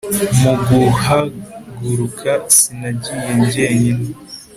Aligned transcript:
mu 0.43 0.51
guhaguruka 0.81 2.31
sinagiye 2.57 3.33
jyenyine 3.51 4.07